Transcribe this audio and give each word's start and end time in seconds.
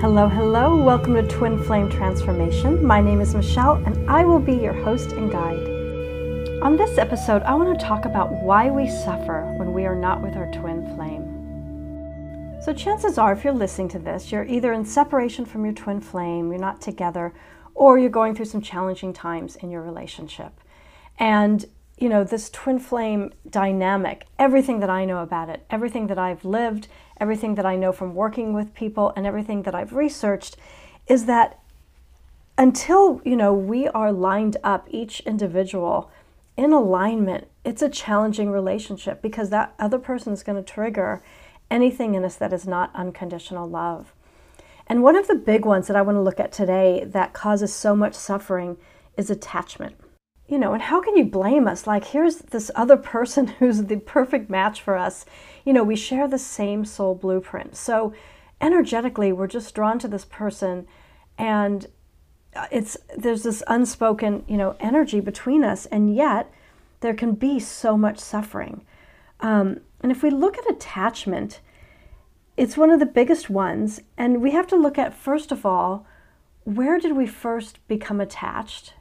Hello, 0.00 0.28
hello. 0.28 0.76
Welcome 0.76 1.14
to 1.14 1.26
Twin 1.26 1.60
Flame 1.64 1.90
Transformation. 1.90 2.86
My 2.86 3.00
name 3.00 3.20
is 3.20 3.34
Michele, 3.34 3.82
and 3.84 4.08
I 4.08 4.24
will 4.24 4.38
be 4.38 4.54
your 4.54 4.72
host 4.72 5.10
and 5.10 5.28
guide. 5.28 6.62
On 6.62 6.76
this 6.76 6.98
episode, 6.98 7.42
I 7.42 7.54
want 7.54 7.76
to 7.76 7.84
talk 7.84 8.04
about 8.04 8.30
why 8.30 8.70
we 8.70 8.88
suffer 8.88 9.52
when 9.56 9.72
we 9.72 9.86
are 9.86 9.96
not 9.96 10.22
with 10.22 10.36
our 10.36 10.48
twin 10.52 10.94
flame. 10.94 12.62
So, 12.62 12.72
chances 12.72 13.18
are, 13.18 13.32
if 13.32 13.42
you're 13.42 13.52
listening 13.52 13.88
to 13.88 13.98
this, 13.98 14.30
you're 14.30 14.44
either 14.44 14.72
in 14.72 14.84
separation 14.84 15.44
from 15.44 15.64
your 15.64 15.74
twin 15.74 16.00
flame, 16.00 16.52
you're 16.52 16.60
not 16.60 16.80
together, 16.80 17.34
or 17.74 17.98
you're 17.98 18.08
going 18.08 18.36
through 18.36 18.44
some 18.44 18.62
challenging 18.62 19.12
times 19.12 19.56
in 19.56 19.68
your 19.68 19.82
relationship. 19.82 20.60
And 21.18 21.64
you 21.98 22.08
know, 22.08 22.22
this 22.24 22.48
twin 22.50 22.78
flame 22.78 23.32
dynamic, 23.48 24.26
everything 24.38 24.80
that 24.80 24.90
I 24.90 25.04
know 25.04 25.22
about 25.22 25.48
it, 25.48 25.64
everything 25.70 26.06
that 26.06 26.18
I've 26.18 26.44
lived, 26.44 26.88
everything 27.20 27.56
that 27.56 27.66
I 27.66 27.76
know 27.76 27.92
from 27.92 28.14
working 28.14 28.52
with 28.52 28.74
people, 28.74 29.12
and 29.16 29.26
everything 29.26 29.62
that 29.62 29.74
I've 29.74 29.92
researched 29.92 30.56
is 31.06 31.26
that 31.26 31.58
until, 32.56 33.20
you 33.24 33.36
know, 33.36 33.52
we 33.52 33.88
are 33.88 34.12
lined 34.12 34.56
up, 34.62 34.86
each 34.90 35.20
individual 35.20 36.10
in 36.56 36.72
alignment, 36.72 37.48
it's 37.64 37.82
a 37.82 37.88
challenging 37.88 38.50
relationship 38.50 39.22
because 39.22 39.50
that 39.50 39.74
other 39.78 39.98
person 39.98 40.32
is 40.32 40.42
going 40.42 40.62
to 40.62 40.72
trigger 40.72 41.22
anything 41.70 42.14
in 42.14 42.24
us 42.24 42.36
that 42.36 42.52
is 42.52 42.66
not 42.66 42.90
unconditional 42.94 43.68
love. 43.68 44.12
And 44.86 45.02
one 45.02 45.16
of 45.16 45.28
the 45.28 45.34
big 45.34 45.64
ones 45.64 45.86
that 45.86 45.96
I 45.96 46.02
want 46.02 46.16
to 46.16 46.22
look 46.22 46.40
at 46.40 46.50
today 46.50 47.04
that 47.06 47.32
causes 47.32 47.72
so 47.74 47.94
much 47.94 48.14
suffering 48.14 48.76
is 49.16 49.30
attachment 49.30 49.96
you 50.48 50.58
know, 50.58 50.72
and 50.72 50.82
how 50.82 51.00
can 51.00 51.16
you 51.16 51.24
blame 51.24 51.68
us? 51.68 51.86
Like, 51.86 52.06
here's 52.06 52.36
this 52.38 52.70
other 52.74 52.96
person 52.96 53.46
who's 53.58 53.84
the 53.84 53.98
perfect 53.98 54.48
match 54.50 54.80
for 54.80 54.96
us. 54.96 55.24
You 55.64 55.72
know, 55.72 55.84
we 55.84 55.96
share 55.96 56.26
the 56.26 56.38
same 56.38 56.84
soul 56.84 57.14
blueprint. 57.14 57.76
So, 57.76 58.14
energetically, 58.60 59.30
we're 59.30 59.46
just 59.46 59.74
drawn 59.74 59.98
to 60.00 60.08
this 60.08 60.24
person, 60.24 60.86
and 61.36 61.86
uh, 62.56 62.66
it's 62.72 62.96
there's 63.16 63.42
this 63.42 63.62
unspoken, 63.66 64.44
you 64.48 64.56
know, 64.56 64.74
energy 64.80 65.20
between 65.20 65.62
us, 65.62 65.86
and 65.86 66.14
yet 66.14 66.50
there 67.00 67.14
can 67.14 67.32
be 67.32 67.60
so 67.60 67.96
much 67.96 68.18
suffering. 68.18 68.84
Um, 69.40 69.80
and 70.00 70.10
if 70.10 70.22
we 70.22 70.30
look 70.30 70.58
at 70.58 70.68
attachment, 70.70 71.60
it's 72.56 72.76
one 72.76 72.90
of 72.90 72.98
the 72.98 73.06
biggest 73.06 73.50
ones, 73.50 74.00
and 74.16 74.42
we 74.42 74.52
have 74.52 74.66
to 74.68 74.76
look 74.76 74.98
at 74.98 75.14
first 75.14 75.52
of 75.52 75.66
all, 75.66 76.06
where 76.64 76.98
did 76.98 77.16
we 77.16 77.26
first 77.26 77.86
become 77.86 78.20
attached? 78.20 78.94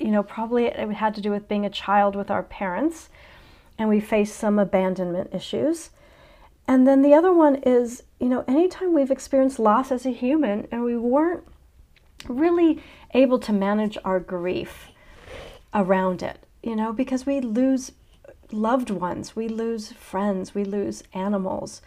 You 0.00 0.10
know, 0.10 0.22
probably 0.22 0.66
it 0.66 0.92
had 0.92 1.14
to 1.14 1.20
do 1.20 1.30
with 1.30 1.48
being 1.48 1.64
a 1.64 1.70
child 1.70 2.16
with 2.16 2.30
our 2.30 2.42
parents, 2.42 3.08
and 3.78 3.88
we 3.88 4.00
face 4.00 4.32
some 4.32 4.58
abandonment 4.58 5.34
issues. 5.34 5.90
And 6.68 6.86
then 6.86 7.02
the 7.02 7.14
other 7.14 7.32
one 7.32 7.56
is, 7.56 8.02
you 8.18 8.28
know, 8.28 8.44
anytime 8.48 8.92
we've 8.92 9.10
experienced 9.10 9.58
loss 9.58 9.92
as 9.92 10.04
a 10.04 10.10
human 10.10 10.66
and 10.72 10.82
we 10.82 10.96
weren't 10.96 11.44
really 12.28 12.82
able 13.14 13.38
to 13.38 13.52
manage 13.52 13.96
our 14.04 14.18
grief 14.18 14.88
around 15.72 16.22
it, 16.22 16.44
you 16.62 16.74
know, 16.74 16.92
because 16.92 17.24
we 17.24 17.40
lose 17.40 17.92
loved 18.50 18.90
ones, 18.90 19.36
we 19.36 19.48
lose 19.48 19.92
friends, 19.92 20.54
we 20.54 20.64
lose 20.64 21.04
animals, 21.12 21.82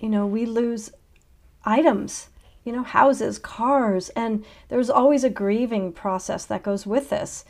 you 0.00 0.08
know, 0.08 0.26
we 0.26 0.46
lose 0.46 0.90
items 1.64 2.28
you 2.64 2.72
know, 2.72 2.82
houses, 2.82 3.38
cars, 3.38 4.08
and 4.10 4.44
there's 4.68 4.90
always 4.90 5.24
a 5.24 5.30
grieving 5.30 5.92
process 5.92 6.44
that 6.46 6.62
goes 6.62 6.86
with 6.86 7.10
this. 7.10 7.44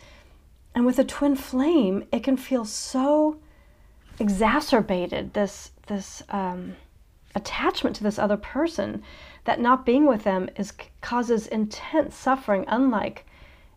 And 0.74 0.86
with 0.86 0.98
a 0.98 1.04
twin 1.04 1.34
flame, 1.34 2.06
it 2.12 2.22
can 2.22 2.36
feel 2.36 2.64
so 2.64 3.38
exacerbated 4.20 5.34
this 5.34 5.70
this 5.86 6.22
um, 6.28 6.76
attachment 7.34 7.96
to 7.96 8.04
this 8.04 8.18
other 8.18 8.36
person 8.36 9.02
that 9.44 9.60
not 9.60 9.86
being 9.86 10.06
with 10.06 10.24
them 10.24 10.50
is 10.56 10.72
causes 11.00 11.46
intense 11.46 12.14
suffering, 12.14 12.64
unlike 12.68 13.24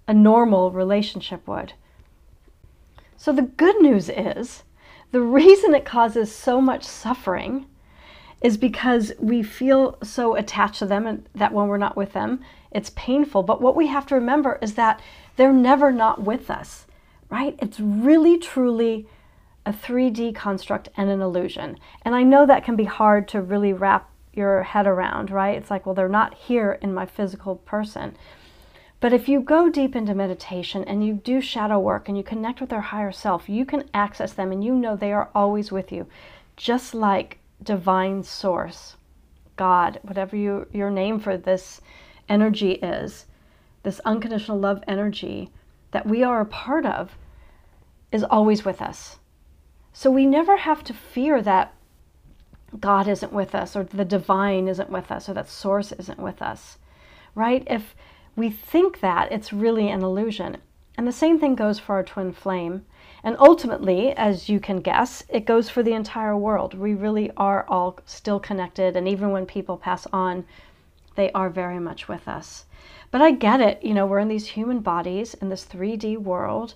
a 0.07 0.13
normal 0.13 0.71
relationship 0.71 1.47
would. 1.47 1.73
So 3.17 3.31
the 3.31 3.43
good 3.43 3.81
news 3.81 4.09
is 4.09 4.63
the 5.11 5.21
reason 5.21 5.73
it 5.73 5.85
causes 5.85 6.33
so 6.33 6.59
much 6.59 6.83
suffering 6.83 7.67
is 8.41 8.57
because 8.57 9.11
we 9.19 9.43
feel 9.43 9.97
so 10.03 10.35
attached 10.35 10.79
to 10.79 10.85
them 10.85 11.05
and 11.05 11.27
that 11.35 11.53
when 11.53 11.67
we're 11.67 11.77
not 11.77 11.95
with 11.95 12.13
them, 12.13 12.43
it's 12.71 12.91
painful. 12.91 13.43
But 13.43 13.61
what 13.61 13.75
we 13.75 13.87
have 13.87 14.05
to 14.07 14.15
remember 14.15 14.57
is 14.61 14.73
that 14.75 14.99
they're 15.35 15.53
never 15.53 15.91
not 15.91 16.23
with 16.23 16.49
us, 16.49 16.85
right? 17.29 17.55
It's 17.59 17.79
really, 17.79 18.37
truly 18.37 19.07
a 19.65 19.71
3D 19.71 20.33
construct 20.33 20.89
and 20.97 21.09
an 21.09 21.21
illusion. 21.21 21.77
And 22.01 22.15
I 22.15 22.23
know 22.23 22.45
that 22.45 22.63
can 22.63 22.75
be 22.75 22.85
hard 22.85 23.27
to 23.29 23.41
really 23.41 23.73
wrap 23.73 24.09
your 24.33 24.63
head 24.63 24.87
around, 24.87 25.29
right? 25.29 25.57
It's 25.57 25.69
like, 25.69 25.85
well, 25.85 25.93
they're 25.93 26.09
not 26.09 26.33
here 26.33 26.79
in 26.81 26.93
my 26.93 27.05
physical 27.05 27.57
person. 27.57 28.15
But 28.99 29.13
if 29.13 29.27
you 29.27 29.41
go 29.41 29.69
deep 29.69 29.95
into 29.95 30.15
meditation 30.15 30.83
and 30.83 31.05
you 31.05 31.13
do 31.13 31.41
shadow 31.41 31.79
work 31.79 32.07
and 32.07 32.17
you 32.17 32.23
connect 32.23 32.61
with 32.61 32.69
their 32.69 32.81
higher 32.81 33.11
self, 33.11 33.49
you 33.49 33.65
can 33.65 33.89
access 33.93 34.33
them 34.33 34.51
and 34.51 34.63
you 34.63 34.73
know 34.73 34.95
they 34.95 35.11
are 35.11 35.29
always 35.35 35.71
with 35.71 35.91
you. 35.91 36.07
Just 36.55 36.93
like 36.93 37.39
divine 37.63 38.23
source, 38.23 38.95
God, 39.55 39.99
whatever 40.03 40.35
you, 40.35 40.67
your 40.71 40.89
name 40.89 41.19
for 41.19 41.37
this 41.37 41.81
energy 42.27 42.73
is, 42.73 43.25
this 43.83 43.99
unconditional 44.05 44.59
love 44.59 44.83
energy 44.87 45.51
that 45.91 46.05
we 46.05 46.23
are 46.23 46.41
a 46.41 46.45
part 46.45 46.85
of, 46.85 47.17
is 48.11 48.23
always 48.23 48.65
with 48.65 48.81
us. 48.81 49.19
So 49.93 50.09
we 50.09 50.25
never 50.25 50.57
have 50.57 50.83
to 50.85 50.93
fear 50.93 51.41
that 51.41 51.73
God 52.79 53.07
isn't 53.07 53.33
with 53.33 53.53
us, 53.53 53.75
or 53.75 53.83
the 53.83 54.05
divine 54.05 54.67
isn't 54.67 54.89
with 54.89 55.11
us, 55.11 55.27
or 55.27 55.33
that 55.33 55.49
source 55.49 55.91
isn't 55.91 56.19
with 56.19 56.41
us, 56.41 56.77
right? 57.35 57.63
If 57.67 57.95
we 58.35 58.49
think 58.49 59.01
that, 59.01 59.31
it's 59.31 59.51
really 59.51 59.89
an 59.89 60.01
illusion. 60.01 60.57
And 61.01 61.07
the 61.07 61.11
same 61.11 61.39
thing 61.39 61.55
goes 61.55 61.79
for 61.79 61.95
our 61.95 62.03
twin 62.03 62.31
flame. 62.31 62.85
And 63.23 63.35
ultimately, 63.39 64.11
as 64.11 64.49
you 64.49 64.59
can 64.59 64.81
guess, 64.81 65.23
it 65.29 65.47
goes 65.47 65.67
for 65.67 65.81
the 65.81 65.93
entire 65.93 66.37
world. 66.37 66.75
We 66.75 66.93
really 66.93 67.31
are 67.35 67.65
all 67.67 67.97
still 68.05 68.39
connected, 68.39 68.95
and 68.95 69.07
even 69.07 69.31
when 69.31 69.47
people 69.47 69.77
pass 69.77 70.05
on, 70.13 70.45
they 71.15 71.31
are 71.31 71.49
very 71.49 71.79
much 71.79 72.07
with 72.07 72.27
us. 72.27 72.65
But 73.09 73.19
I 73.19 73.31
get 73.31 73.61
it, 73.61 73.81
you 73.81 73.95
know, 73.95 74.05
we're 74.05 74.19
in 74.19 74.27
these 74.27 74.45
human 74.45 74.81
bodies 74.81 75.33
in 75.33 75.49
this 75.49 75.65
3D 75.65 76.19
world, 76.19 76.75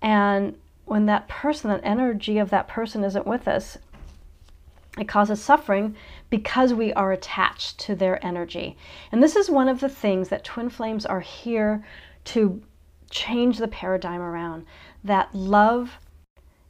and 0.00 0.56
when 0.86 1.04
that 1.04 1.28
person, 1.28 1.68
that 1.68 1.82
energy 1.84 2.38
of 2.38 2.48
that 2.48 2.68
person 2.68 3.04
isn't 3.04 3.26
with 3.26 3.46
us, 3.46 3.76
it 4.98 5.06
causes 5.06 5.42
suffering 5.42 5.96
because 6.30 6.72
we 6.72 6.94
are 6.94 7.12
attached 7.12 7.78
to 7.80 7.94
their 7.94 8.24
energy. 8.24 8.78
And 9.12 9.22
this 9.22 9.36
is 9.36 9.50
one 9.50 9.68
of 9.68 9.80
the 9.80 9.90
things 9.90 10.30
that 10.30 10.44
twin 10.44 10.70
flames 10.70 11.04
are 11.04 11.20
here 11.20 11.84
to 12.24 12.62
change 13.10 13.58
the 13.58 13.68
paradigm 13.68 14.20
around 14.20 14.64
that 15.04 15.34
love 15.34 15.98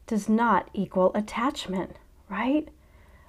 does 0.07 0.29
not 0.29 0.69
equal 0.73 1.13
attachment, 1.15 1.97
right? 2.29 2.69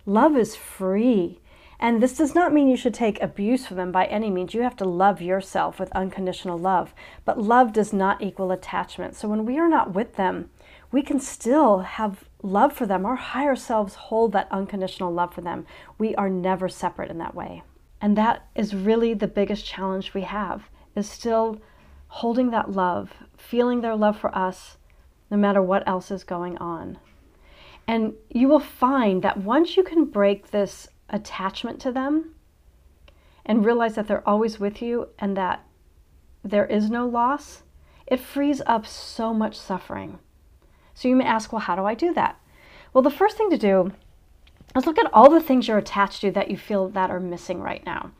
Love 0.05 0.37
is 0.37 0.55
free. 0.55 1.39
And 1.79 2.01
this 2.01 2.17
does 2.17 2.33
not 2.33 2.53
mean 2.53 2.67
you 2.67 2.77
should 2.77 2.93
take 2.93 3.21
abuse 3.21 3.67
from 3.67 3.77
them 3.77 3.91
by 3.91 4.05
any 4.05 4.31
means. 4.31 4.53
You 4.53 4.61
have 4.61 4.75
to 4.77 4.85
love 4.85 5.21
yourself 5.21 5.79
with 5.79 5.91
unconditional 5.91 6.57
love. 6.57 6.93
But 7.23 7.39
love 7.39 7.71
does 7.71 7.93
not 7.93 8.21
equal 8.21 8.51
attachment. 8.51 9.15
So 9.15 9.27
when 9.27 9.45
we 9.45 9.59
are 9.59 9.69
not 9.69 9.93
with 9.93 10.15
them, 10.15 10.49
we 10.91 11.03
can 11.03 11.19
still 11.19 11.79
have 11.79 12.23
love 12.41 12.73
for 12.73 12.87
them. 12.87 13.05
Our 13.05 13.15
higher 13.15 13.55
selves 13.55 13.93
hold 13.95 14.31
that 14.31 14.47
unconditional 14.51 15.13
love 15.13 15.33
for 15.33 15.41
them. 15.41 15.67
We 15.99 16.15
are 16.15 16.29
never 16.29 16.67
separate 16.67 17.11
in 17.11 17.19
that 17.19 17.35
way. 17.35 17.61
And 18.01 18.17
that 18.17 18.47
is 18.55 18.75
really 18.75 19.13
the 19.13 19.27
biggest 19.27 19.65
challenge 19.65 20.13
we 20.13 20.21
have 20.21 20.69
is 20.95 21.09
still 21.09 21.59
holding 22.07 22.51
that 22.51 22.71
love, 22.71 23.13
feeling 23.37 23.81
their 23.81 23.95
love 23.95 24.17
for 24.17 24.35
us, 24.35 24.77
no 25.29 25.37
matter 25.37 25.61
what 25.61 25.87
else 25.87 26.11
is 26.11 26.23
going 26.23 26.57
on. 26.57 26.97
And 27.87 28.13
you 28.29 28.47
will 28.47 28.59
find 28.59 29.21
that 29.21 29.37
once 29.37 29.77
you 29.77 29.83
can 29.83 30.05
break 30.05 30.51
this 30.51 30.87
attachment 31.09 31.79
to 31.81 31.91
them 31.91 32.35
and 33.45 33.65
realize 33.65 33.95
that 33.95 34.07
they're 34.07 34.27
always 34.27 34.59
with 34.59 34.81
you 34.81 35.09
and 35.19 35.37
that 35.37 35.63
there 36.43 36.65
is 36.65 36.89
no 36.89 37.07
loss, 37.07 37.63
it 38.05 38.19
frees 38.19 38.61
up 38.65 38.85
so 38.85 39.33
much 39.33 39.55
suffering. 39.55 40.19
So 40.93 41.07
you 41.07 41.15
may 41.15 41.25
ask, 41.25 41.51
well, 41.51 41.61
how 41.61 41.75
do 41.75 41.85
I 41.85 41.93
do 41.93 42.13
that? 42.13 42.39
Well, 42.93 43.01
the 43.01 43.11
first 43.11 43.37
thing 43.37 43.49
to 43.51 43.57
do 43.57 43.91
is 44.75 44.85
look 44.85 44.97
at 44.97 45.13
all 45.13 45.29
the 45.29 45.41
things 45.41 45.67
you're 45.67 45.77
attached 45.77 46.21
to 46.21 46.31
that 46.31 46.49
you 46.49 46.57
feel 46.57 46.89
that 46.89 47.11
are 47.11 47.19
missing 47.19 47.61
right 47.61 47.85
now. 47.85 48.11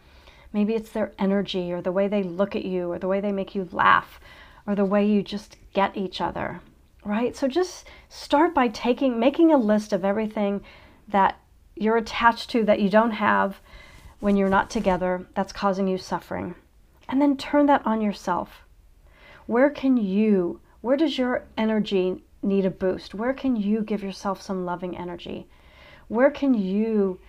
Maybe 0.58 0.74
it's 0.74 0.90
their 0.90 1.12
energy 1.20 1.72
or 1.72 1.84
the 1.84 1.92
way 1.92 2.08
they 2.08 2.24
look 2.24 2.56
at 2.56 2.66
you 2.66 2.92
or 2.92 2.98
the 2.98 3.08
way 3.08 3.22
they 3.22 3.32
make 3.32 3.54
you 3.54 3.70
laugh 3.72 4.20
or 4.66 4.74
the 4.74 4.86
way 4.86 5.06
you 5.06 5.22
just 5.22 5.56
get 5.72 5.96
each 5.96 6.20
other, 6.20 6.62
right? 7.06 7.36
So 7.36 7.48
just 7.48 7.86
start 8.10 8.56
by 8.56 8.70
taking 8.70 9.20
making 9.20 9.52
a 9.52 9.58
list 9.58 9.94
of 9.94 10.04
everything 10.04 10.64
that 11.08 11.38
you're 11.76 11.98
attached 11.98 12.50
to 12.50 12.64
that 12.64 12.80
you 12.80 12.90
don't 12.90 13.12
have 13.12 13.62
when 14.20 14.36
you're 14.36 14.50
not 14.50 14.72
together 14.72 15.28
that's 15.36 15.54
causing 15.54 15.88
you 15.88 16.00
suffering. 16.00 16.56
And 17.08 17.22
then 17.22 17.38
turn 17.38 17.68
that 17.68 17.86
on 17.86 18.02
yourself. 18.02 18.64
Where 19.46 19.70
can 19.70 19.96
you, 19.96 20.60
where 20.82 20.98
does 20.98 21.20
your 21.20 21.46
energy 21.56 22.24
need 22.42 22.66
a 22.66 22.72
boost? 22.72 23.14
Where 23.14 23.34
can 23.34 23.56
you 23.58 23.82
give 23.82 24.02
yourself 24.02 24.42
some 24.42 24.66
loving 24.66 24.98
energy? 24.98 25.46
Where 26.08 26.32
can 26.32 26.56
you 26.56 27.20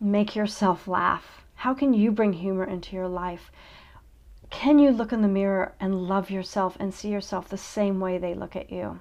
make 0.00 0.34
yourself 0.34 0.88
laugh? 0.88 1.41
How 1.62 1.74
can 1.74 1.94
you 1.94 2.10
bring 2.10 2.32
humor 2.32 2.64
into 2.64 2.96
your 2.96 3.06
life? 3.06 3.52
Can 4.50 4.80
you 4.80 4.90
look 4.90 5.12
in 5.12 5.22
the 5.22 5.28
mirror 5.28 5.76
and 5.78 6.08
love 6.08 6.28
yourself 6.28 6.76
and 6.80 6.92
see 6.92 7.08
yourself 7.08 7.48
the 7.48 7.56
same 7.56 8.00
way 8.00 8.18
they 8.18 8.34
look 8.34 8.56
at 8.56 8.72
you? 8.72 8.98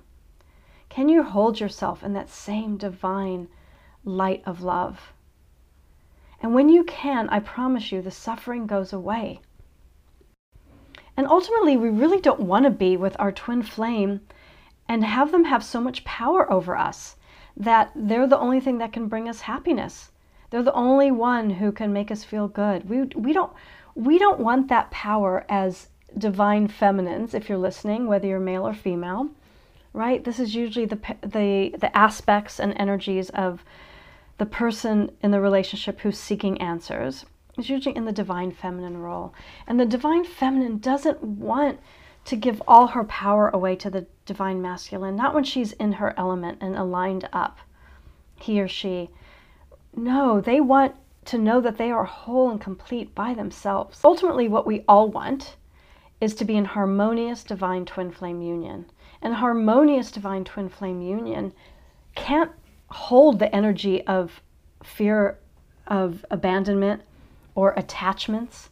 Can 0.88 1.10
you 1.10 1.24
hold 1.24 1.60
yourself 1.60 2.04
in 2.04 2.14
that 2.14 2.30
same 2.30 2.78
divine 2.78 3.48
light 4.06 4.44
of 4.46 4.62
love? 4.62 5.12
And 6.40 6.54
when 6.54 6.70
you 6.70 6.84
can, 6.84 7.28
I 7.30 7.40
promise 7.40 7.92
you, 7.92 8.00
the 8.00 8.12
suffering 8.12 8.68
goes 8.68 8.94
away. 8.94 9.42
And 11.18 11.26
ultimately, 11.26 11.78
we 11.78 11.90
really 11.90 12.22
don't 12.22 12.42
want 12.42 12.66
to 12.66 12.70
be 12.70 12.96
with 12.96 13.16
our 13.18 13.32
twin 13.32 13.64
flame 13.64 14.22
and 14.88 15.04
have 15.04 15.32
them 15.32 15.46
have 15.46 15.64
so 15.64 15.82
much 15.82 16.04
power 16.04 16.46
over 16.54 16.78
us 16.78 17.16
that 17.58 17.92
they're 17.96 18.28
the 18.28 18.38
only 18.38 18.60
thing 18.60 18.78
that 18.78 18.94
can 18.94 19.08
bring 19.08 19.28
us 19.28 19.42
happiness. 19.42 20.12
They're 20.52 20.64
the 20.64 20.74
only 20.74 21.10
one 21.12 21.50
who 21.50 21.72
can 21.72 21.92
make 21.92 22.12
us 22.12 22.24
feel 22.24 22.48
good. 22.48 22.88
We, 22.88 23.04
we 23.16 23.34
don't 23.34 23.52
we 23.96 24.18
don't 24.18 24.40
want 24.40 24.70
that 24.70 24.90
power 24.92 25.46
as 25.50 25.90
divine 26.18 26.68
feminines 26.68 27.34
if 27.34 27.50
you're 27.50 27.58
listening 27.58 28.08
whether 28.08 28.28
you're 28.28 28.40
male 28.40 28.66
or 28.66 28.74
female 28.74 29.30
right? 29.94 30.24
This 30.24 30.40
is 30.40 30.56
usually 30.56 30.86
the 30.86 31.00
the 31.22 31.76
the 31.78 31.96
aspects 31.96 32.60
and 32.60 32.74
energies 32.78 33.30
of 33.32 33.64
the 34.38 34.46
person 34.46 35.12
in 35.22 35.32
the 35.32 35.42
relationship 35.42 36.00
who's 36.00 36.18
seeking 36.18 36.60
answers. 36.62 37.26
Is 37.58 37.70
usually 37.70 37.96
in 37.96 38.06
the 38.06 38.14
divine 38.14 38.52
feminine 38.52 38.98
role. 38.98 39.34
And 39.68 39.80
the 39.80 39.86
divine 39.86 40.24
feminine 40.24 40.78
doesn't 40.78 41.22
want 41.22 41.80
to 42.24 42.36
give 42.38 42.62
all 42.68 42.88
her 42.88 43.04
power 43.04 43.50
away 43.50 43.76
to 43.76 43.90
the 43.90 44.06
divine 44.26 44.62
masculine 44.62 45.16
not 45.16 45.34
when 45.34 45.44
she's 45.44 45.74
in 45.74 45.94
her 45.94 46.14
element 46.18 46.60
and 46.62 46.76
aligned 46.76 47.28
up 47.34 47.58
he 48.36 48.62
or 48.62 48.68
she 48.68 49.10
no 49.96 50.42
they 50.42 50.62
want 50.62 50.96
to 51.26 51.38
know 51.38 51.62
that 51.62 51.78
they 51.78 51.92
are 51.92 52.06
whole 52.06 52.50
and 52.50 52.60
complete 52.60 53.14
by 53.14 53.34
themselves. 53.34 54.02
Ultimately, 54.04 54.48
what 54.48 54.66
we 54.66 54.84
all 54.88 55.08
want 55.08 55.56
is 56.20 56.34
to 56.36 56.46
be 56.46 56.56
in 56.56 56.66
harmonious 56.66 57.44
divine 57.44 57.86
twin 57.86 58.12
flame 58.12 58.42
union. 58.42 58.86
And 59.22 59.36
harmonious 59.36 60.12
divine 60.12 60.44
twin 60.44 60.70
flame 60.70 61.02
union 61.02 61.54
can't 62.16 62.52
hold 62.90 63.40
the 63.40 63.54
energy 63.56 64.06
of 64.08 64.42
fear 64.84 65.38
of 65.88 66.26
abandonment 66.32 67.04
or 67.54 67.74
attachments 67.78 68.70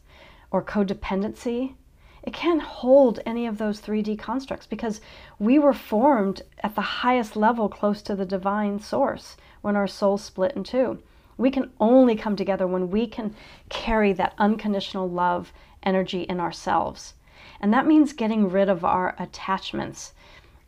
or 0.50 0.62
codependency. 0.62 1.74
It 2.22 2.32
can't 2.32 2.62
hold 2.62 3.20
any 3.24 3.46
of 3.46 3.58
those 3.58 3.80
3D 3.80 4.18
constructs 4.18 4.66
because 4.66 5.00
we 5.38 5.58
were 5.58 5.72
formed 5.72 6.42
at 6.62 6.74
the 6.74 6.80
highest 6.80 7.36
level 7.36 7.68
close 7.68 8.02
to 8.02 8.16
the 8.16 8.26
divine 8.26 8.80
source 8.80 9.36
when 9.62 9.76
our 9.76 9.86
soul 9.86 10.18
split 10.18 10.52
in 10.56 10.64
two. 10.64 11.00
We 11.40 11.50
can 11.50 11.70
only 11.80 12.16
come 12.16 12.36
together 12.36 12.66
when 12.66 12.90
we 12.90 13.06
can 13.06 13.34
carry 13.70 14.12
that 14.12 14.34
unconditional 14.36 15.08
love 15.08 15.54
energy 15.82 16.24
in 16.24 16.38
ourselves. 16.38 17.14
And 17.62 17.72
that 17.72 17.86
means 17.86 18.12
getting 18.12 18.50
rid 18.50 18.68
of 18.68 18.84
our 18.84 19.14
attachments, 19.18 20.12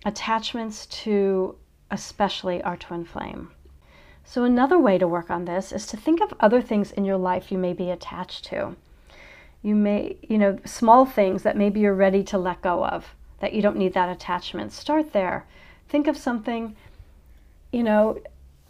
attachments 0.06 0.86
to 0.86 1.56
especially 1.90 2.62
our 2.62 2.78
twin 2.78 3.04
flame. 3.04 3.50
So, 4.24 4.44
another 4.44 4.78
way 4.78 4.96
to 4.96 5.06
work 5.06 5.30
on 5.30 5.44
this 5.44 5.72
is 5.72 5.86
to 5.88 5.98
think 5.98 6.22
of 6.22 6.32
other 6.40 6.62
things 6.62 6.90
in 6.90 7.04
your 7.04 7.18
life 7.18 7.52
you 7.52 7.58
may 7.58 7.74
be 7.74 7.90
attached 7.90 8.46
to. 8.46 8.74
You 9.60 9.74
may, 9.74 10.16
you 10.22 10.38
know, 10.38 10.58
small 10.64 11.04
things 11.04 11.42
that 11.42 11.56
maybe 11.56 11.80
you're 11.80 11.94
ready 11.94 12.22
to 12.24 12.38
let 12.38 12.62
go 12.62 12.86
of, 12.86 13.14
that 13.40 13.52
you 13.52 13.60
don't 13.60 13.76
need 13.76 13.92
that 13.92 14.08
attachment. 14.08 14.72
Start 14.72 15.12
there. 15.12 15.44
Think 15.90 16.06
of 16.06 16.16
something, 16.16 16.74
you 17.72 17.82
know, 17.82 18.22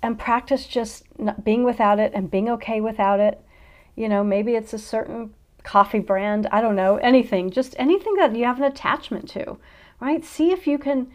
and 0.03 0.19
practice 0.19 0.67
just 0.67 1.05
being 1.43 1.65
without 1.65 1.99
it 1.99 2.13
and 2.15 2.31
being 2.31 2.49
okay 2.51 2.81
without 2.81 3.21
it. 3.21 3.41
You 3.97 4.09
know, 4.09 4.25
maybe 4.25 4.55
it's 4.55 4.73
a 4.73 4.79
certain 4.79 5.35
coffee 5.63 6.01
brand, 6.01 6.49
I 6.51 6.61
don't 6.61 6.77
know, 6.77 6.97
anything, 6.97 7.51
just 7.51 7.75
anything 7.79 8.15
that 8.15 8.35
you 8.35 8.45
have 8.45 8.59
an 8.59 8.65
attachment 8.65 9.29
to, 9.31 9.59
right? 10.01 10.25
See 10.25 10.51
if 10.51 10.67
you 10.67 10.79
can 10.79 11.13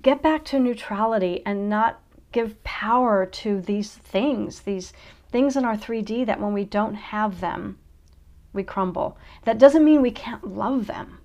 get 0.00 0.22
back 0.22 0.44
to 0.46 0.58
neutrality 0.58 1.42
and 1.44 1.68
not 1.68 2.00
give 2.30 2.62
power 2.64 3.26
to 3.26 3.60
these 3.60 3.92
things, 3.94 4.60
these 4.60 4.92
things 5.30 5.56
in 5.56 5.64
our 5.64 5.76
3D 5.76 6.26
that 6.26 6.40
when 6.40 6.52
we 6.52 6.64
don't 6.64 6.94
have 6.94 7.40
them, 7.40 7.78
we 8.52 8.62
crumble. 8.62 9.16
That 9.44 9.58
doesn't 9.58 9.84
mean 9.84 10.02
we 10.02 10.10
can't 10.10 10.54
love 10.56 10.86
them. 10.86 11.18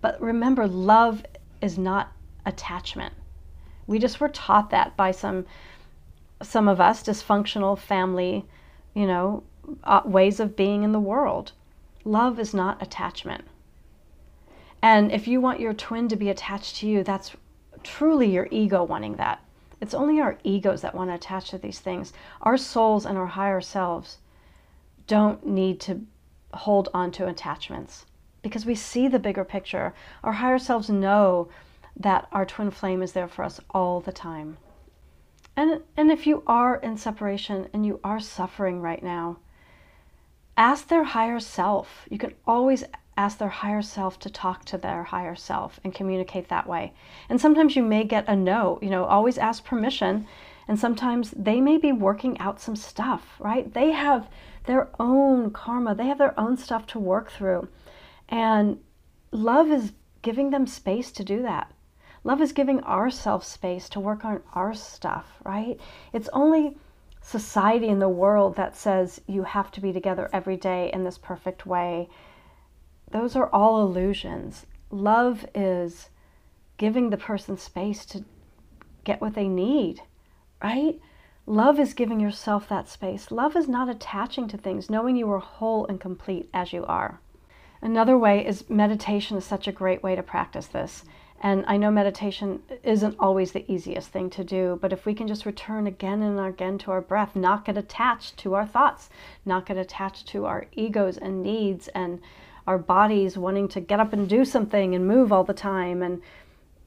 But 0.00 0.20
remember, 0.20 0.66
love 0.66 1.24
is 1.60 1.78
not 1.78 2.12
attachment. 2.44 3.14
We 3.86 3.98
just 3.98 4.20
were 4.20 4.28
taught 4.28 4.70
that 4.70 4.96
by 4.96 5.10
some 5.10 5.46
some 6.42 6.68
of 6.68 6.80
us 6.80 7.02
dysfunctional 7.02 7.78
family, 7.78 8.44
you 8.94 9.06
know, 9.06 9.42
uh, 9.84 10.02
ways 10.04 10.40
of 10.40 10.56
being 10.56 10.82
in 10.82 10.92
the 10.92 11.00
world. 11.00 11.52
Love 12.04 12.38
is 12.38 12.54
not 12.54 12.80
attachment. 12.82 13.44
And 14.82 15.10
if 15.10 15.26
you 15.26 15.40
want 15.40 15.60
your 15.60 15.74
twin 15.74 16.08
to 16.08 16.16
be 16.16 16.28
attached 16.28 16.76
to 16.76 16.86
you, 16.86 17.02
that's 17.02 17.32
truly 17.82 18.30
your 18.30 18.48
ego 18.50 18.84
wanting 18.84 19.16
that. 19.16 19.40
It's 19.80 19.94
only 19.94 20.20
our 20.20 20.38
egos 20.44 20.82
that 20.82 20.94
want 20.94 21.10
to 21.10 21.14
attach 21.14 21.50
to 21.50 21.58
these 21.58 21.80
things. 21.80 22.12
Our 22.42 22.56
souls 22.56 23.04
and 23.04 23.18
our 23.18 23.26
higher 23.26 23.60
selves 23.60 24.18
don't 25.06 25.46
need 25.46 25.80
to 25.80 26.02
hold 26.54 26.88
on 26.94 27.10
to 27.12 27.26
attachments 27.26 28.06
because 28.42 28.64
we 28.64 28.74
see 28.74 29.08
the 29.08 29.18
bigger 29.18 29.44
picture. 29.44 29.92
Our 30.22 30.34
higher 30.34 30.58
selves 30.58 30.88
know 30.88 31.48
that 31.96 32.28
our 32.32 32.46
twin 32.46 32.70
flame 32.70 33.02
is 33.02 33.12
there 33.12 33.28
for 33.28 33.44
us 33.44 33.60
all 33.70 34.00
the 34.00 34.12
time. 34.12 34.56
And, 35.56 35.80
and 35.96 36.12
if 36.12 36.26
you 36.26 36.42
are 36.46 36.76
in 36.76 36.98
separation 36.98 37.68
and 37.72 37.86
you 37.86 37.98
are 38.04 38.20
suffering 38.20 38.82
right 38.82 39.02
now, 39.02 39.38
ask 40.56 40.88
their 40.88 41.04
higher 41.04 41.40
self. 41.40 42.06
You 42.10 42.18
can 42.18 42.34
always 42.46 42.84
ask 43.16 43.38
their 43.38 43.48
higher 43.48 43.80
self 43.80 44.18
to 44.18 44.30
talk 44.30 44.64
to 44.66 44.76
their 44.76 45.04
higher 45.04 45.34
self 45.34 45.80
and 45.82 45.94
communicate 45.94 46.48
that 46.48 46.68
way. 46.68 46.92
And 47.30 47.40
sometimes 47.40 47.74
you 47.74 47.82
may 47.82 48.04
get 48.04 48.28
a 48.28 48.36
no, 48.36 48.78
you 48.82 48.90
know, 48.90 49.04
always 49.04 49.38
ask 49.38 49.64
permission. 49.64 50.26
And 50.68 50.78
sometimes 50.78 51.30
they 51.30 51.60
may 51.60 51.78
be 51.78 51.92
working 51.92 52.38
out 52.38 52.60
some 52.60 52.76
stuff, 52.76 53.36
right? 53.38 53.72
They 53.72 53.92
have 53.92 54.28
their 54.64 54.90
own 54.98 55.52
karma, 55.52 55.94
they 55.94 56.06
have 56.06 56.18
their 56.18 56.38
own 56.38 56.56
stuff 56.56 56.86
to 56.88 56.98
work 56.98 57.30
through. 57.30 57.68
And 58.28 58.80
love 59.30 59.70
is 59.70 59.92
giving 60.22 60.50
them 60.50 60.66
space 60.66 61.12
to 61.12 61.24
do 61.24 61.40
that. 61.42 61.72
Love 62.26 62.42
is 62.42 62.50
giving 62.50 62.82
ourselves 62.82 63.46
space 63.46 63.88
to 63.88 64.00
work 64.00 64.24
on 64.24 64.42
our 64.52 64.74
stuff, 64.74 65.36
right? 65.44 65.78
It's 66.12 66.28
only 66.32 66.76
society 67.22 67.86
in 67.86 68.00
the 68.00 68.08
world 68.08 68.56
that 68.56 68.74
says 68.74 69.20
you 69.28 69.44
have 69.44 69.70
to 69.70 69.80
be 69.80 69.92
together 69.92 70.28
every 70.32 70.56
day 70.56 70.90
in 70.92 71.04
this 71.04 71.18
perfect 71.18 71.66
way. 71.66 72.08
Those 73.12 73.36
are 73.36 73.48
all 73.50 73.80
illusions. 73.80 74.66
Love 74.90 75.46
is 75.54 76.08
giving 76.78 77.10
the 77.10 77.16
person 77.16 77.56
space 77.56 78.04
to 78.06 78.24
get 79.04 79.20
what 79.20 79.34
they 79.34 79.46
need, 79.46 80.00
right? 80.60 80.98
Love 81.46 81.78
is 81.78 81.94
giving 81.94 82.18
yourself 82.18 82.68
that 82.68 82.88
space. 82.88 83.30
Love 83.30 83.54
is 83.54 83.68
not 83.68 83.88
attaching 83.88 84.48
to 84.48 84.58
things, 84.58 84.90
knowing 84.90 85.14
you 85.14 85.30
are 85.30 85.38
whole 85.38 85.86
and 85.86 86.00
complete 86.00 86.50
as 86.52 86.72
you 86.72 86.84
are. 86.86 87.20
Another 87.80 88.18
way 88.18 88.44
is 88.44 88.68
meditation 88.68 89.36
is 89.36 89.44
such 89.44 89.68
a 89.68 89.72
great 89.72 90.02
way 90.02 90.16
to 90.16 90.24
practice 90.24 90.66
this. 90.66 91.04
And 91.40 91.64
I 91.66 91.76
know 91.76 91.90
meditation 91.90 92.62
isn't 92.82 93.16
always 93.18 93.52
the 93.52 93.70
easiest 93.70 94.08
thing 94.08 94.30
to 94.30 94.44
do, 94.44 94.78
but 94.80 94.92
if 94.92 95.04
we 95.04 95.14
can 95.14 95.28
just 95.28 95.44
return 95.46 95.86
again 95.86 96.22
and 96.22 96.40
again 96.40 96.78
to 96.78 96.90
our 96.90 97.02
breath, 97.02 97.36
not 97.36 97.64
get 97.64 97.76
attached 97.76 98.38
to 98.38 98.54
our 98.54 98.66
thoughts, 98.66 99.10
not 99.44 99.66
get 99.66 99.76
attached 99.76 100.26
to 100.28 100.46
our 100.46 100.66
egos 100.72 101.18
and 101.18 101.42
needs 101.42 101.88
and 101.88 102.20
our 102.66 102.78
bodies 102.78 103.38
wanting 103.38 103.68
to 103.68 103.80
get 103.80 104.00
up 104.00 104.12
and 104.12 104.28
do 104.28 104.44
something 104.44 104.94
and 104.94 105.06
move 105.06 105.32
all 105.32 105.44
the 105.44 105.54
time 105.54 106.02
and 106.02 106.22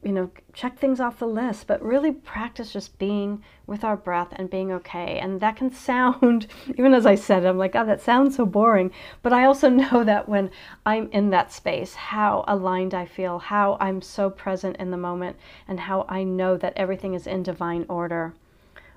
you 0.01 0.13
know, 0.13 0.31
check 0.53 0.79
things 0.79 1.01
off 1.01 1.19
the 1.19 1.27
list, 1.27 1.67
but 1.67 1.83
really 1.83 2.13
practice 2.13 2.71
just 2.71 2.97
being 2.99 3.43
with 3.67 3.83
our 3.83 3.97
breath 3.97 4.29
and 4.31 4.49
being 4.49 4.71
okay. 4.71 5.19
And 5.19 5.41
that 5.41 5.57
can 5.57 5.71
sound, 5.73 6.47
even 6.77 6.93
as 6.93 7.05
I 7.05 7.15
said 7.15 7.45
I'm 7.45 7.57
like, 7.57 7.75
oh, 7.75 7.85
that 7.85 8.01
sounds 8.01 8.37
so 8.37 8.45
boring. 8.45 8.91
But 9.21 9.33
I 9.33 9.43
also 9.43 9.67
know 9.69 10.05
that 10.05 10.29
when 10.29 10.51
I'm 10.85 11.09
in 11.11 11.31
that 11.31 11.51
space, 11.51 11.95
how 11.95 12.45
aligned 12.47 12.93
I 12.93 13.05
feel, 13.05 13.39
how 13.39 13.77
I'm 13.81 14.01
so 14.01 14.29
present 14.29 14.77
in 14.77 14.91
the 14.91 14.97
moment, 14.97 15.35
and 15.67 15.81
how 15.81 16.05
I 16.07 16.23
know 16.23 16.55
that 16.55 16.77
everything 16.77 17.13
is 17.13 17.27
in 17.27 17.43
divine 17.43 17.85
order, 17.89 18.33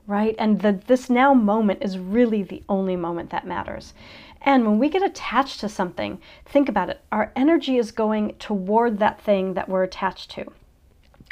right? 0.06 0.36
And 0.38 0.60
the 0.60 0.80
this 0.86 1.10
now 1.10 1.34
moment 1.34 1.82
is 1.82 1.98
really 1.98 2.44
the 2.44 2.62
only 2.68 2.94
moment 2.94 3.30
that 3.30 3.46
matters. 3.46 3.92
And 4.40 4.64
when 4.64 4.78
we 4.78 4.88
get 4.88 5.02
attached 5.02 5.60
to 5.60 5.68
something, 5.68 6.20
think 6.44 6.68
about 6.68 6.90
it. 6.90 7.00
Our 7.10 7.32
energy 7.34 7.76
is 7.76 7.90
going 7.90 8.36
toward 8.38 8.98
that 8.98 9.20
thing 9.20 9.54
that 9.54 9.68
we're 9.68 9.84
attached 9.84 10.30
to 10.32 10.52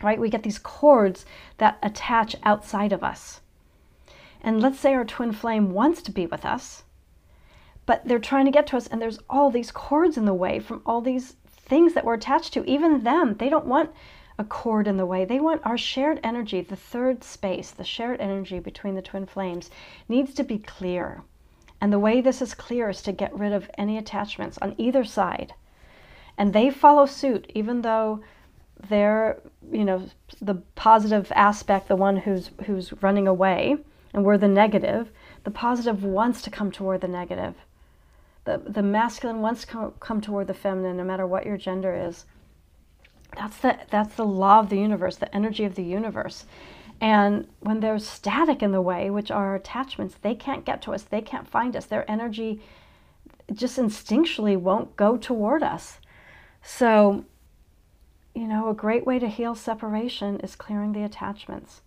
right? 0.03 0.19
We 0.19 0.31
get 0.31 0.43
these 0.43 0.59
cords 0.59 1.27
that 1.59 1.79
attach 1.83 2.37
outside 2.43 2.93
of 2.93 3.05
us. 3.05 3.41
And 4.43 4.61
let's 4.61 4.81
say 4.81 4.95
our 4.95 5.05
twin 5.05 5.33
flame 5.33 5.73
wants 5.73 6.01
to 6.03 6.13
be 6.13 6.27
with 6.27 6.45
us, 6.45 6.85
but 7.87 8.07
they're 8.07 8.19
trying 8.19 8.47
to 8.47 8.51
get 8.51 8.67
to 8.69 8.77
us, 8.77 8.87
and 8.87 9.01
there's 9.01 9.19
all 9.29 9.51
these 9.51 9.73
cords 9.73 10.17
in 10.17 10.25
the 10.25 10.35
way 10.35 10.61
from 10.61 10.83
all 10.87 11.01
these 11.01 11.37
things 11.47 11.95
that 11.95 12.05
we're 12.05 12.15
attached 12.15 12.53
to. 12.55 12.65
Even 12.65 13.05
them, 13.05 13.37
they 13.37 13.49
don't 13.49 13.67
want 13.67 13.91
a 14.39 14.45
cord 14.45 14.87
in 14.89 14.97
the 14.97 15.07
way. 15.07 15.25
They 15.25 15.39
want 15.39 15.61
our 15.65 15.77
shared 15.77 16.19
energy, 16.25 16.63
the 16.63 16.77
third 16.77 17.23
space, 17.23 17.71
the 17.71 17.85
shared 17.85 18.21
energy 18.21 18.59
between 18.59 18.95
the 18.95 19.03
twin 19.03 19.27
flames, 19.27 19.71
needs 20.09 20.33
to 20.35 20.43
be 20.43 20.59
clear. 20.59 21.23
And 21.81 21.93
the 21.93 21.99
way 21.99 22.21
this 22.21 22.41
is 22.41 22.55
clear 22.55 22.89
is 22.89 23.03
to 23.03 23.13
get 23.13 23.39
rid 23.39 23.53
of 23.53 23.71
any 23.77 23.99
attachments 23.99 24.59
on 24.59 24.75
either 24.79 25.05
side. 25.05 25.55
And 26.39 26.53
they 26.53 26.71
follow 26.71 27.07
suit, 27.07 27.51
even 27.55 27.83
though 27.83 28.21
they're, 28.89 29.41
you 29.71 29.85
know, 29.85 30.09
the 30.41 30.57
positive 30.75 31.31
aspect, 31.35 31.89
the 31.89 31.97
one 31.97 32.17
who's 32.17 32.51
who's 32.67 32.93
running 33.03 33.27
away, 33.27 33.77
and 34.13 34.25
we're 34.25 34.39
the 34.39 34.49
negative. 34.49 35.11
The 35.45 35.51
positive 35.51 36.05
wants 36.05 36.43
to 36.43 36.51
come 36.51 36.71
toward 36.71 37.01
the 37.01 37.09
negative. 37.09 37.55
The 38.45 38.59
the 38.59 38.83
masculine 38.83 39.41
wants 39.41 39.63
to 39.63 39.67
come, 39.67 39.93
come 40.01 40.21
toward 40.21 40.47
the 40.47 40.55
feminine, 40.55 40.97
no 40.97 41.05
matter 41.05 41.27
what 41.27 41.47
your 41.47 41.57
gender 41.57 41.95
is. 41.95 42.25
That's 43.37 43.59
the 43.59 43.79
that's 43.91 44.15
the 44.15 44.27
law 44.27 44.61
of 44.61 44.71
the 44.71 44.79
universe, 44.79 45.17
the 45.17 45.35
energy 45.35 45.65
of 45.65 45.75
the 45.75 45.85
universe. 45.85 46.47
And 47.01 47.49
when 47.61 47.81
there's 47.81 48.07
static 48.07 48.63
in 48.63 48.73
the 48.73 48.83
way, 48.83 49.09
which 49.09 49.31
are 49.31 49.55
attachments, 49.55 50.17
they 50.21 50.35
can't 50.35 50.67
get 50.67 50.83
to 50.83 50.93
us, 50.93 51.03
they 51.03 51.23
can't 51.23 51.49
find 51.49 51.75
us. 51.75 51.87
Their 51.87 52.09
energy 52.11 52.61
just 53.53 53.79
instinctually 53.79 54.57
won't 54.57 54.97
go 54.97 55.17
toward 55.17 55.63
us. 55.63 55.99
So, 56.63 57.25
you 58.41 58.47
know, 58.47 58.71
a 58.71 58.75
great 58.75 59.05
way 59.05 59.19
to 59.19 59.29
heal 59.29 59.55
separation 59.55 60.41
is 60.41 60.57
clearing 60.57 60.93
the 60.93 61.03
attachments. 61.03 61.83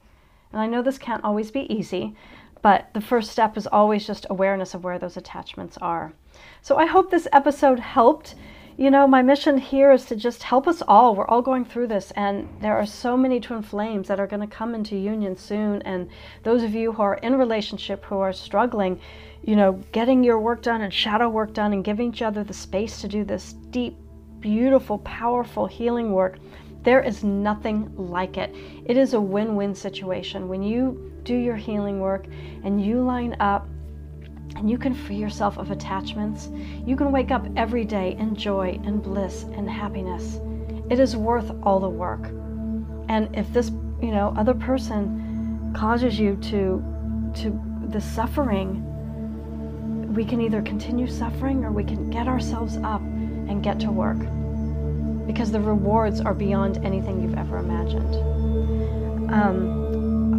And 0.52 0.62
I 0.62 0.68
know 0.68 0.84
this 0.84 1.00
can't 1.00 1.24
always 1.24 1.50
be 1.50 1.62
easy, 1.74 2.16
but 2.62 2.94
the 2.94 3.02
first 3.02 3.32
step 3.32 3.58
is 3.58 3.66
always 3.66 4.06
just 4.06 4.28
awareness 4.30 4.76
of 4.76 4.84
where 4.84 5.00
those 5.00 5.18
attachments 5.18 5.80
are. 5.80 6.14
So 6.62 6.78
I 6.78 6.86
hope 6.86 7.10
this 7.10 7.28
episode 7.34 7.80
helped 7.80 8.36
you 8.76 8.90
know, 8.90 9.06
my 9.06 9.22
mission 9.22 9.60
here 9.60 9.92
is 9.92 10.06
to 10.06 10.16
just 10.16 10.42
help 10.42 10.68
us 10.68 10.82
all. 10.88 11.16
We're 11.16 11.28
all 11.28 11.44
going 11.44 11.64
through 11.64 11.88
this, 11.88 12.12
and 12.16 12.50
there 12.60 12.76
are 12.76 12.88
so 12.88 13.16
many 13.16 13.40
twin 13.40 13.62
flames 13.62 14.08
that 14.08 14.20
are 14.20 14.26
going 14.26 14.42
to 14.42 14.48
come 14.48 14.74
into 14.74 14.96
union 14.96 15.38
soon. 15.38 15.84
And 15.84 16.10
those 16.42 16.64
of 16.64 16.74
you 16.74 16.92
who 16.94 17.02
are 17.04 17.16
in 17.16 17.36
relationship 17.36 18.04
who 18.06 18.18
are 18.18 18.34
struggling, 18.34 19.00
you 19.44 19.56
know, 19.56 19.74
getting 19.92 20.24
your 20.24 20.40
work 20.40 20.64
done 20.64 20.82
and 20.82 20.92
shadow 20.92 21.30
work 21.30 21.54
done 21.54 21.72
and 21.72 21.84
giving 21.84 22.10
each 22.10 22.24
other 22.24 22.44
the 22.44 22.54
space 22.54 23.00
to 23.02 23.08
do 23.08 23.24
this 23.24 23.54
deep, 23.70 23.96
beautiful, 24.44 25.00
powerful 25.00 25.66
healing 25.66 26.12
work, 26.12 26.38
there 26.84 27.02
is 27.02 27.24
nothing 27.24 27.90
like 27.96 28.38
it. 28.38 28.54
It 28.86 28.98
is 28.98 29.14
a 29.14 29.22
win 29.22 29.56
win 29.56 29.74
situation. 29.74 30.50
When 30.50 30.62
you 30.62 31.12
do 31.24 31.36
your 31.36 31.56
healing 31.56 32.02
work 32.02 32.26
and 32.64 32.84
you 32.86 33.02
line 33.02 33.38
up 33.40 33.66
and 34.58 34.70
you 34.70 34.78
can 34.78 34.94
free 34.94 35.16
yourself 35.16 35.58
of 35.58 35.72
attachments. 35.72 36.50
You 36.86 36.96
can 36.96 37.12
wake 37.12 37.32
up 37.32 37.48
every 37.56 37.86
day 37.86 38.16
in 38.20 38.36
joy 38.36 38.80
and 38.84 39.02
bliss 39.02 39.44
and 39.44 39.70
happiness. 39.70 40.40
It 40.90 41.00
is 41.00 41.16
worth 41.16 41.50
all 41.64 41.80
the 41.80 41.90
work. 41.90 42.28
And 43.08 43.34
if 43.34 43.52
this, 43.54 43.70
you 44.02 44.12
know, 44.12 44.34
other 44.38 44.54
person 44.54 45.74
causes 45.76 46.20
you 46.20 46.36
to 46.36 46.84
to 47.36 47.60
the 47.88 48.02
suffering, 48.02 48.84
we 50.14 50.26
can 50.26 50.42
either 50.42 50.62
continue 50.62 51.08
suffering 51.08 51.64
or 51.64 51.72
we 51.72 51.84
can 51.84 52.10
get 52.12 52.28
ourselves 52.28 52.78
up 52.84 53.02
and 53.50 53.64
get 53.64 53.80
to 53.82 53.92
work. 53.92 54.20
Because 55.28 55.52
the 55.52 55.60
rewards 55.60 56.22
are 56.22 56.34
beyond 56.34 56.84
anything 56.86 57.22
you've 57.22 57.38
ever 57.38 57.58
imagined. 57.58 58.16
Um, 59.32 59.84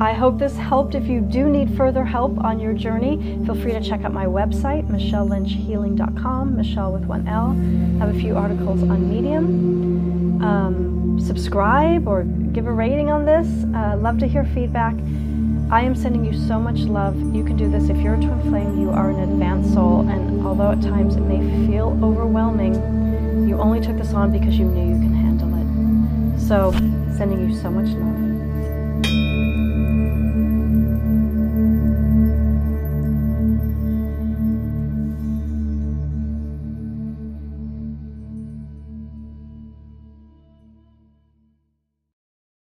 I 0.00 0.12
hope 0.12 0.38
this 0.38 0.56
helped. 0.56 0.94
If 0.94 1.06
you 1.06 1.20
do 1.20 1.49
need 1.49 1.76
further 1.76 2.04
help 2.04 2.38
on 2.38 2.58
your 2.58 2.73
journey, 2.75 3.16
feel 3.44 3.54
free 3.54 3.73
to 3.73 3.80
check 3.80 4.04
out 4.04 4.12
my 4.12 4.26
website, 4.26 4.88
michelelynchhealing.com, 4.88 6.56
Michele 6.56 6.92
with 6.92 7.04
one 7.04 7.26
L. 7.28 7.50
I 7.50 8.06
have 8.06 8.14
a 8.14 8.18
few 8.18 8.37
articles 8.37 8.82
on 8.82 9.08
Medium. 9.08 10.42
Um, 10.42 11.20
subscribe 11.20 12.08
or 12.08 12.25
give 12.25 12.66
a 12.66 12.73
rating 12.73 13.11
on 13.11 13.25
this. 13.25 13.46
Uh, 13.75 13.96
love 13.96 14.18
to 14.18 14.26
hear 14.26 14.44
feedback. 14.44 14.94
I 15.70 15.80
am 15.80 15.94
sending 15.94 16.25
you 16.25 16.38
so 16.46 16.58
much 16.58 16.80
love. 16.80 17.16
You 17.34 17.44
can 17.44 17.56
do 17.56 17.70
this. 17.70 17.88
If 17.88 17.96
you're 17.99 18.14
a 18.14 18.18
twin 18.18 18.40
flame, 18.42 18.78
you 18.78 18.90
are 18.90 19.11
an 19.11 19.20
advanced 19.20 19.75
soul. 19.75 20.08
And 20.08 20.24
although 20.54 20.70
at 20.70 20.82
times 20.82 21.16
it 21.16 21.23
may 21.23 21.40
feel 21.66 21.99
overwhelming, 22.00 22.75
you 23.49 23.58
only 23.58 23.80
took 23.80 23.96
this 23.96 24.14
on 24.14 24.30
because 24.30 24.56
you 24.56 24.64
knew 24.64 24.94
you 24.94 25.00
can 25.00 25.12
handle 25.12 25.50
it. 25.58 26.40
So, 26.40 26.70
sending 27.16 27.50
you 27.50 27.56
so 27.56 27.73
much 27.73 27.88
love. 27.88 28.24